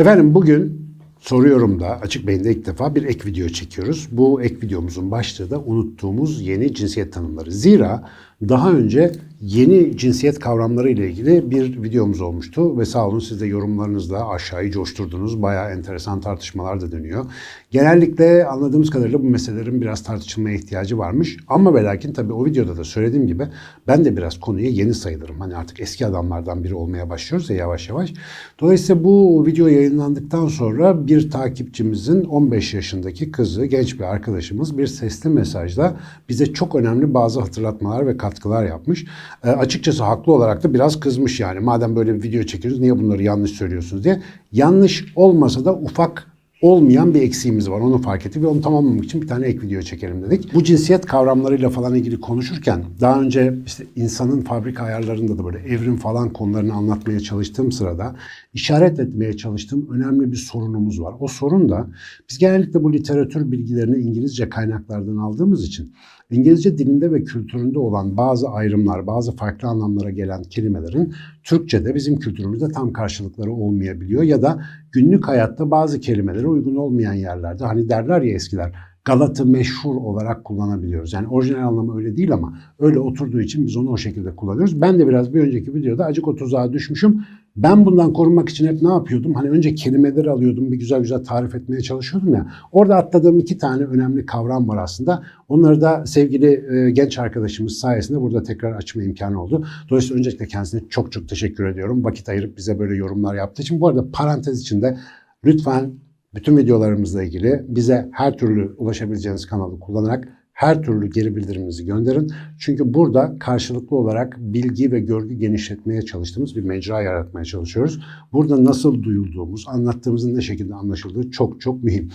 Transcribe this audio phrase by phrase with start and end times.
[0.00, 0.90] Efendim bugün
[1.20, 4.08] soruyorum da Açık Beyin'de ilk defa bir ek video çekiyoruz.
[4.12, 7.52] Bu ek videomuzun başlığı da unuttuğumuz yeni cinsiyet tanımları.
[7.52, 8.08] Zira
[8.48, 13.46] daha önce yeni cinsiyet kavramları ile ilgili bir videomuz olmuştu ve sağ olun siz de
[13.46, 15.42] yorumlarınızla aşağıyı coşturdunuz.
[15.42, 17.26] Bayağı enteresan tartışmalar da dönüyor.
[17.70, 21.36] Genellikle anladığımız kadarıyla bu meselelerin biraz tartışılmaya ihtiyacı varmış.
[21.48, 23.48] Ama ve lakin tabii o videoda da söylediğim gibi
[23.86, 25.40] ben de biraz konuya yeni sayılırım.
[25.40, 28.12] Hani artık eski adamlardan biri olmaya başlıyoruz ya yavaş yavaş.
[28.60, 35.30] Dolayısıyla bu video yayınlandıktan sonra bir takipçimizin 15 yaşındaki kızı, genç bir arkadaşımız bir sesli
[35.30, 35.96] mesajla
[36.28, 38.29] bize çok önemli bazı hatırlatmalar ve katkılar
[38.64, 39.04] yapmış.
[39.44, 41.60] E, açıkçası haklı olarak da biraz kızmış yani.
[41.60, 44.22] Madem böyle bir video çekiyoruz niye bunları yanlış söylüyorsunuz diye.
[44.52, 46.30] Yanlış olmasa da ufak
[46.62, 47.80] olmayan bir eksiğimiz var.
[47.80, 50.54] Onu fark ettik ve onu tamamlamak için bir tane ek video çekelim dedik.
[50.54, 55.96] Bu cinsiyet kavramlarıyla falan ilgili konuşurken daha önce işte insanın fabrika ayarlarında da böyle evrim
[55.96, 58.16] falan konularını anlatmaya çalıştığım sırada
[58.54, 61.14] işaret etmeye çalıştığım önemli bir sorunumuz var.
[61.20, 61.88] O sorun da
[62.30, 65.92] biz genellikle bu literatür bilgilerini İngilizce kaynaklardan aldığımız için
[66.30, 71.14] İngilizce dilinde ve kültüründe olan bazı ayrımlar, bazı farklı anlamlara gelen kelimelerin
[71.44, 77.64] Türkçe'de bizim kültürümüzde tam karşılıkları olmayabiliyor ya da günlük hayatta bazı kelimelere uygun olmayan yerlerde
[77.64, 78.72] hani derler ya eskiler
[79.04, 81.12] Galatı meşhur olarak kullanabiliyoruz.
[81.12, 84.80] Yani orijinal anlamı öyle değil ama öyle oturduğu için biz onu o şekilde kullanıyoruz.
[84.80, 87.24] Ben de biraz bir önceki videoda acık o tuzağa düşmüşüm.
[87.56, 89.34] Ben bundan korunmak için hep ne yapıyordum?
[89.34, 92.52] Hani önce kelimeleri alıyordum, bir güzel güzel tarif etmeye çalışıyordum ya.
[92.72, 95.22] Orada atladığım iki tane önemli kavram var aslında.
[95.48, 99.66] Onları da sevgili e, genç arkadaşımız sayesinde burada tekrar açma imkanı oldu.
[99.90, 102.04] Dolayısıyla öncelikle kendisine çok çok teşekkür ediyorum.
[102.04, 103.80] Vakit ayırıp bize böyle yorumlar yaptığı için.
[103.80, 104.98] Bu arada parantez içinde
[105.44, 105.92] lütfen
[106.34, 110.28] bütün videolarımızla ilgili bize her türlü ulaşabileceğiniz kanalı kullanarak
[110.60, 112.32] her türlü geri bildiriminizi gönderin.
[112.58, 118.00] Çünkü burada karşılıklı olarak bilgi ve görgü genişletmeye çalıştığımız bir mecra yaratmaya çalışıyoruz.
[118.32, 122.10] Burada nasıl duyulduğumuz, anlattığımızın ne şekilde anlaşıldığı çok çok mühim.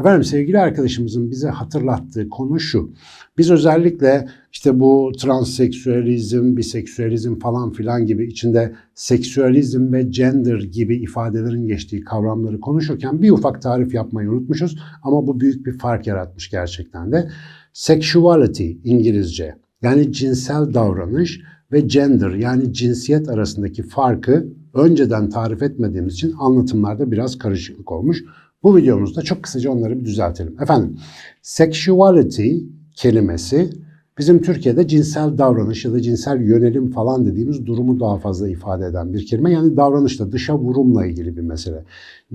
[0.00, 2.90] Efendim sevgili arkadaşımızın bize hatırlattığı konu şu.
[3.38, 11.66] Biz özellikle işte bu transseksüelizm, biseksüelizm falan filan gibi içinde seksüelizm ve gender gibi ifadelerin
[11.66, 14.78] geçtiği kavramları konuşurken bir ufak tarif yapmayı unutmuşuz.
[15.02, 17.30] Ama bu büyük bir fark yaratmış gerçekten de.
[17.72, 21.40] Sexuality İngilizce yani cinsel davranış
[21.72, 28.24] ve gender yani cinsiyet arasındaki farkı önceden tarif etmediğimiz için anlatımlarda biraz karışıklık olmuş.
[28.62, 30.62] Bu videomuzda çok kısaca onları bir düzeltelim.
[30.62, 30.96] Efendim,
[31.42, 32.56] sexuality
[32.96, 33.70] kelimesi
[34.18, 39.14] bizim Türkiye'de cinsel davranış ya da cinsel yönelim falan dediğimiz durumu daha fazla ifade eden
[39.14, 39.52] bir kelime.
[39.52, 41.84] Yani davranışla, dışa vurumla ilgili bir mesele.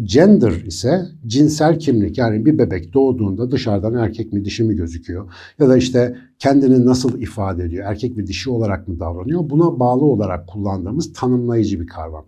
[0.03, 2.17] Gender ise cinsel kimlik.
[2.17, 5.33] Yani bir bebek doğduğunda dışarıdan erkek mi dişi mi gözüküyor?
[5.59, 7.85] Ya da işte kendini nasıl ifade ediyor?
[7.87, 9.49] Erkek mi dişi olarak mı davranıyor?
[9.49, 12.25] Buna bağlı olarak kullandığımız tanımlayıcı bir kavram.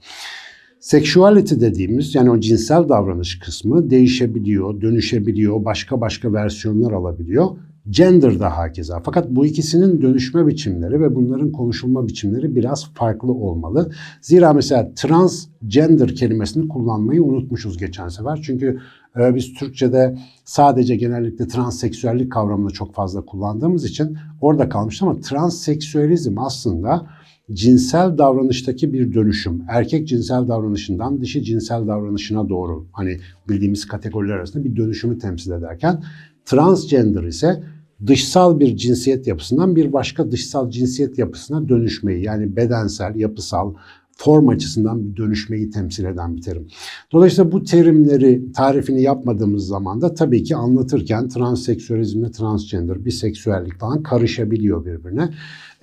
[0.80, 7.48] Sexuality dediğimiz yani o cinsel davranış kısmı değişebiliyor, dönüşebiliyor, başka başka versiyonlar alabiliyor.
[7.90, 9.01] Gender da hakeza.
[9.06, 13.91] Fakat bu ikisinin dönüşme biçimleri ve bunların konuşulma biçimleri biraz farklı olmalı.
[14.22, 18.40] Zira mesela transgender kelimesini kullanmayı unutmuşuz geçen sefer.
[18.44, 18.79] Çünkü
[19.19, 26.40] e, biz Türkçe'de sadece genellikle transseksüellik kavramını çok fazla kullandığımız için orada kalmıştı ama transseksüelizm
[26.40, 27.07] aslında
[27.51, 29.63] cinsel davranıştaki bir dönüşüm.
[29.69, 33.18] Erkek cinsel davranışından dişi cinsel davranışına doğru hani
[33.50, 36.03] bildiğimiz kategoriler arasında bir dönüşümü temsil ederken
[36.45, 37.63] transgender ise
[38.08, 43.74] dışsal bir cinsiyet yapısından bir başka dışsal cinsiyet yapısına dönüşmeyi yani bedensel, yapısal,
[44.18, 46.68] form açısından bir dönüşmeyi temsil eden bir terim.
[47.12, 54.86] Dolayısıyla bu terimleri tarifini yapmadığımız zaman da tabii ki anlatırken transseksüelizmle transgender, biseksüellik falan karışabiliyor
[54.86, 55.30] birbirine.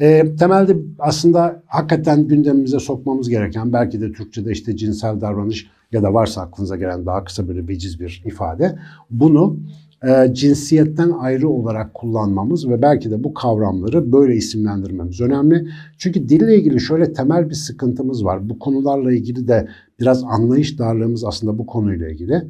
[0.01, 6.15] E, temelde aslında hakikaten gündemimize sokmamız gereken belki de Türkçe'de işte cinsel davranış ya da
[6.15, 8.79] varsa aklınıza gelen daha kısa böyle veciz bir ifade.
[9.11, 9.57] Bunu
[10.05, 15.69] e, cinsiyetten ayrı olarak kullanmamız ve belki de bu kavramları böyle isimlendirmemiz önemli.
[15.99, 18.49] Çünkü dille ilgili şöyle temel bir sıkıntımız var.
[18.49, 19.69] Bu konularla ilgili de
[20.01, 22.43] biraz anlayış darlığımız aslında bu konuyla ilgili.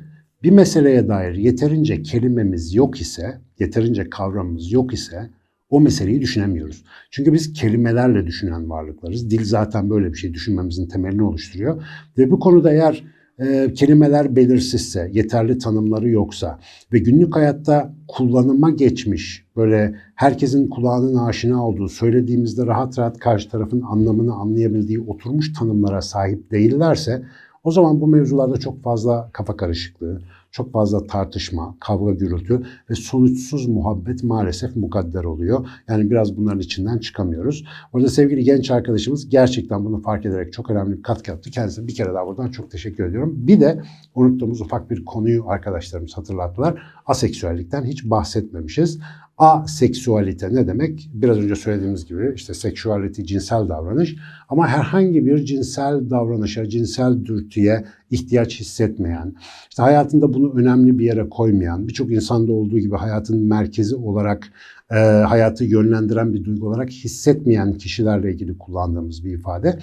[0.43, 5.31] Bir meseleye dair yeterince kelimemiz yok ise, yeterince kavramımız yok ise
[5.71, 6.85] o meseleyi düşünemiyoruz.
[7.11, 9.31] Çünkü biz kelimelerle düşünen varlıklarız.
[9.31, 11.83] Dil zaten böyle bir şey düşünmemizin temelini oluşturuyor.
[12.19, 13.05] Ve bu konuda eğer
[13.39, 16.59] e, kelimeler belirsizse, yeterli tanımları yoksa
[16.93, 23.81] ve günlük hayatta kullanıma geçmiş, böyle herkesin kulağının aşina olduğu, söylediğimizde rahat rahat karşı tarafın
[23.81, 27.23] anlamını anlayabildiği oturmuş tanımlara sahip değillerse
[27.65, 30.23] o zaman bu mevzularda çok fazla kafa karışıklığı,
[30.53, 35.67] çok fazla tartışma, kavga gürültü ve sonuçsuz muhabbet maalesef mukadder oluyor.
[35.89, 37.65] Yani biraz bunların içinden çıkamıyoruz.
[37.93, 41.51] Orada sevgili genç arkadaşımız gerçekten bunu fark ederek çok önemli bir katkı yaptı.
[41.51, 43.35] Kendisine bir kere daha buradan çok teşekkür ediyorum.
[43.37, 43.83] Bir de
[44.15, 46.83] unuttuğumuz ufak bir konuyu arkadaşlarımız hatırlattılar.
[47.07, 48.99] Aseksüellikten hiç bahsetmemişiz.
[49.39, 51.11] Aseksüalite ne demek?
[51.15, 54.17] Biraz önce söylediğimiz gibi işte sexuality cinsel davranış
[54.49, 59.35] ama herhangi bir cinsel davranışa, cinsel dürtüye ihtiyaç hissetmeyen,
[59.71, 64.53] işte hayatında bunu önemli bir yere koymayan, birçok insanda olduğu gibi hayatın merkezi olarak
[64.91, 69.79] e, hayatı yönlendiren bir duygu olarak hissetmeyen kişilerle ilgili kullandığımız bir ifade.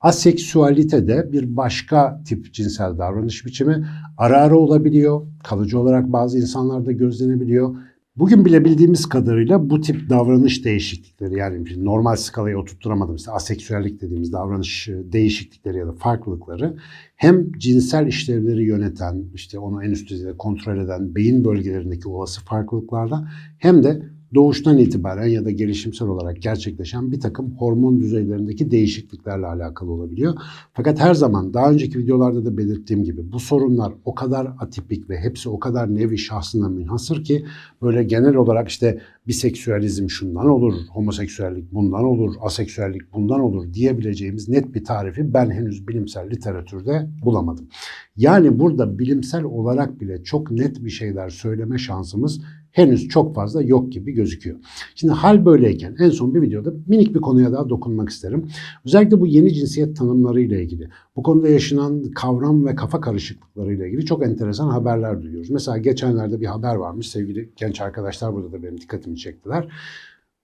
[0.00, 3.86] Aseksüalite de bir başka tip cinsel davranış biçimi
[4.18, 5.26] ara ara olabiliyor.
[5.44, 7.76] Kalıcı olarak bazı insanlarda gözlenebiliyor.
[8.16, 14.32] Bugün bile bildiğimiz kadarıyla bu tip davranış değişiklikleri yani normal skalaya oturtturamadım işte aseksüellik dediğimiz
[14.32, 16.76] davranış değişiklikleri ya da farklılıkları
[17.16, 23.28] hem cinsel işlevleri yöneten işte onu en üst düzeyde kontrol eden beyin bölgelerindeki olası farklılıklarla
[23.58, 24.02] hem de
[24.34, 30.34] doğuştan itibaren ya da gelişimsel olarak gerçekleşen bir takım hormon düzeylerindeki değişikliklerle alakalı olabiliyor.
[30.72, 35.18] Fakat her zaman daha önceki videolarda da belirttiğim gibi bu sorunlar o kadar atipik ve
[35.18, 37.44] hepsi o kadar nevi şahsına münhasır ki
[37.82, 44.74] böyle genel olarak işte biseksüelizm şundan olur, homoseksüellik bundan olur, aseksüellik bundan olur diyebileceğimiz net
[44.74, 47.68] bir tarifi ben henüz bilimsel literatürde bulamadım.
[48.16, 52.40] Yani burada bilimsel olarak bile çok net bir şeyler söyleme şansımız
[52.72, 54.58] henüz çok fazla yok gibi gözüküyor.
[54.94, 58.48] Şimdi hal böyleyken en son bir videoda minik bir konuya daha dokunmak isterim.
[58.86, 63.88] Özellikle bu yeni cinsiyet tanımları ile ilgili, bu konuda yaşanan kavram ve kafa karışıklıkları ile
[63.88, 65.50] ilgili çok enteresan haberler duyuyoruz.
[65.50, 67.10] Mesela geçenlerde bir haber varmış.
[67.10, 69.68] Sevgili genç arkadaşlar burada da benim dikkatimi çektiler.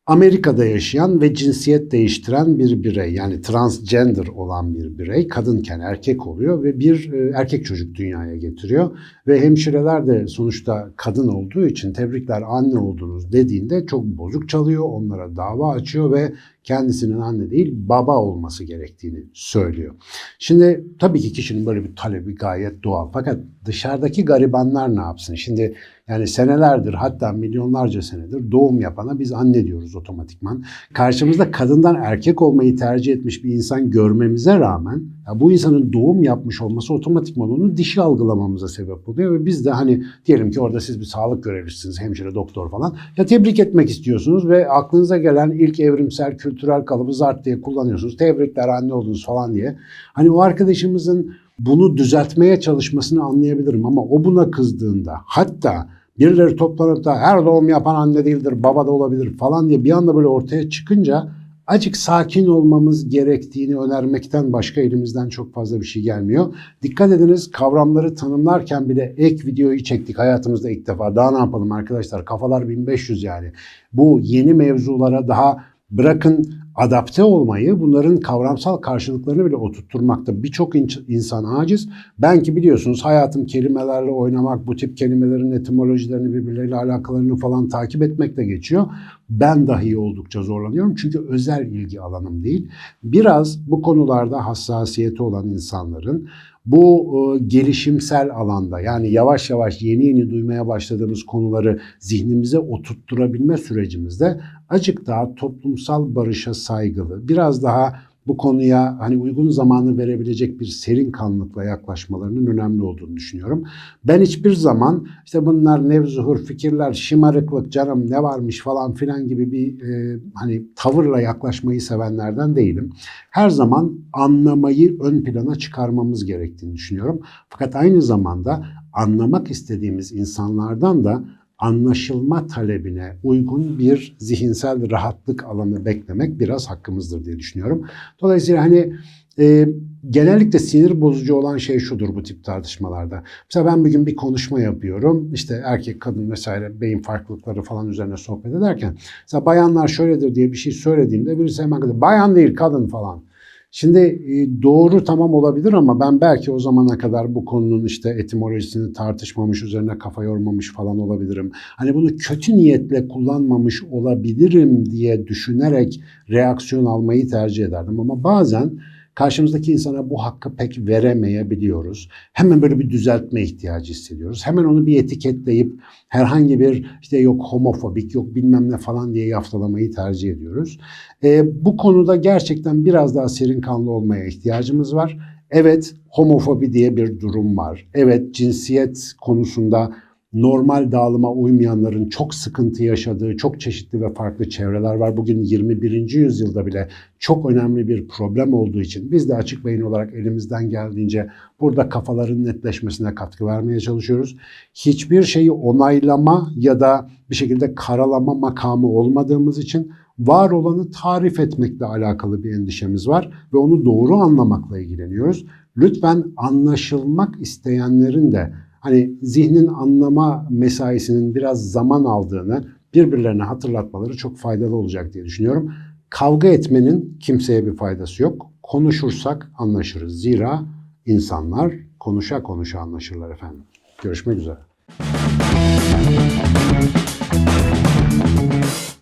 [0.09, 6.63] Amerika'da yaşayan ve cinsiyet değiştiren bir birey yani transgender olan bir birey kadınken erkek oluyor
[6.63, 8.91] ve bir e, erkek çocuk dünyaya getiriyor.
[9.27, 15.37] Ve hemşireler de sonuçta kadın olduğu için tebrikler anne oldunuz dediğinde çok bozuk çalıyor onlara
[15.37, 16.33] dava açıyor ve
[16.65, 19.95] kendisinin anne değil baba olması gerektiğini söylüyor.
[20.39, 25.35] Şimdi tabii ki kişinin böyle bir talebi gayet doğal fakat dışarıdaki garibanlar ne yapsın?
[25.35, 25.75] Şimdi
[26.09, 30.65] yani senelerdir hatta milyonlarca senedir doğum yapana biz anne diyoruz otomatikman.
[30.93, 36.63] Karşımızda kadından erkek olmayı tercih etmiş bir insan görmemize rağmen ya bu insanın doğum yapmış
[36.63, 41.01] olması otomatikman onu dişi algılamamıza sebep oluyor ve biz de hani diyelim ki orada siz
[41.01, 42.97] bir sağlık görevlisiniz, hemşire, doktor falan.
[43.17, 48.17] Ya tebrik etmek istiyorsunuz ve aklınıza gelen ilk evrimsel kültürel kalıbı zart diye kullanıyorsunuz.
[48.17, 49.77] Tebrikler anne oldunuz falan diye.
[50.13, 55.89] Hani o arkadaşımızın bunu düzeltmeye çalışmasını anlayabilirim ama o buna kızdığında hatta
[56.19, 60.17] birileri toplanıp da her doğum yapan anne değildir, baba da olabilir falan diye bir anda
[60.17, 61.29] böyle ortaya çıkınca
[61.69, 66.55] acık sakin olmamız gerektiğini önermekten başka elimizden çok fazla bir şey gelmiyor.
[66.83, 71.17] Dikkat ediniz kavramları tanımlarken bile ek videoyu çektik hayatımızda ilk defa.
[71.17, 73.53] Daha ne yapalım arkadaşlar kafalar 1500 yani.
[73.93, 80.75] Bu yeni mevzulara daha bırakın adapte olmayı bunların kavramsal karşılıklarını bile oturtturmakta birçok
[81.09, 81.89] insan aciz.
[82.19, 88.45] Ben ki biliyorsunuz hayatım kelimelerle oynamak, bu tip kelimelerin etimolojilerini birbirleriyle alakalarını falan takip etmekle
[88.45, 88.87] geçiyor.
[89.31, 92.69] Ben dahi oldukça zorlanıyorum çünkü özel ilgi alanım değil.
[93.03, 96.29] Biraz bu konularda hassasiyeti olan insanların
[96.67, 97.09] bu
[97.41, 105.07] e, gelişimsel alanda yani yavaş yavaş yeni yeni duymaya başladığımız konuları zihnimize oturtturabilme sürecimizde acık
[105.07, 111.65] daha toplumsal barışa saygılı, biraz daha bu konuya hani uygun zamanı verebilecek bir serin kanlıkla
[111.65, 113.65] yaklaşmalarının önemli olduğunu düşünüyorum.
[114.05, 119.83] Ben hiçbir zaman işte bunlar nevzuhur fikirler, şımarıklık, canım ne varmış falan filan gibi bir
[119.83, 122.91] e, hani tavırla yaklaşmayı sevenlerden değilim.
[123.31, 127.21] Her zaman anlamayı ön plana çıkarmamız gerektiğini düşünüyorum.
[127.49, 131.25] Fakat aynı zamanda anlamak istediğimiz insanlardan da
[131.59, 137.87] anlaşılma talebine uygun bir zihinsel rahatlık alanı beklemek biraz hakkımızdır diye düşünüyorum.
[138.21, 138.93] Dolayısıyla hani
[139.39, 139.69] e,
[140.11, 143.23] genellikle sinir bozucu olan şey şudur bu tip tartışmalarda.
[143.51, 145.35] Mesela ben bir gün bir konuşma yapıyorum.
[145.35, 150.57] İşte erkek, kadın vesaire beyin farklılıkları falan üzerine sohbet ederken mesela bayanlar şöyledir diye bir
[150.57, 153.28] şey söylediğimde birisi hemen bayan değil kadın falan.
[153.71, 158.93] Şimdi e, doğru tamam olabilir ama ben belki o zamana kadar bu konunun işte etimolojisini
[158.93, 161.51] tartışmamış, üzerine kafa yormamış falan olabilirim.
[161.55, 168.01] Hani bunu kötü niyetle kullanmamış olabilirim diye düşünerek reaksiyon almayı tercih ederdim.
[168.01, 168.71] Ama bazen
[169.19, 172.09] karşımızdaki insana bu hakkı pek veremeyebiliyoruz.
[172.33, 174.47] Hemen böyle bir düzeltme ihtiyacı hissediyoruz.
[174.47, 175.73] Hemen onu bir etiketleyip
[176.09, 180.79] herhangi bir işte yok homofobik yok bilmem ne falan diye yaftalamayı tercih ediyoruz.
[181.25, 185.19] E, bu konuda gerçekten biraz daha serin kanlı olmaya ihtiyacımız var.
[185.51, 187.89] Evet homofobi diye bir durum var.
[187.95, 189.93] Evet cinsiyet konusunda
[190.33, 195.17] normal dağılıma uymayanların çok sıkıntı yaşadığı çok çeşitli ve farklı çevreler var.
[195.17, 195.93] Bugün 21.
[196.11, 201.29] yüzyılda bile çok önemli bir problem olduğu için biz de açık beyin olarak elimizden geldiğince
[201.61, 204.37] burada kafaların netleşmesine katkı vermeye çalışıyoruz.
[204.75, 211.87] Hiçbir şeyi onaylama ya da bir şekilde karalama makamı olmadığımız için var olanı tarif etmekle
[211.87, 215.47] alakalı bir endişemiz var ve onu doğru anlamakla ilgileniyoruz.
[215.77, 224.77] Lütfen anlaşılmak isteyenlerin de hani zihnin anlama mesaisinin biraz zaman aldığını birbirlerine hatırlatmaları çok faydalı
[224.77, 225.73] olacak diye düşünüyorum.
[226.11, 228.47] Kavga etmenin kimseye bir faydası yok.
[228.63, 230.23] Konuşursak anlaşırız.
[230.23, 230.63] Zira
[231.07, 233.63] insanlar konuşa konuşa anlaşırlar efendim.
[234.03, 234.59] Görüşmek üzere.